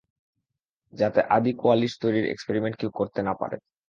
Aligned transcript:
যাতে 0.93 1.19
আদি 1.35 1.51
কোয়ালিস্ট 1.53 1.97
তৈরির 2.01 2.29
এক্সপেরিমেন্ট 2.29 2.75
কেউ 2.77 2.91
করতে 2.93 3.19
না 3.27 3.33
পারে। 3.33 3.57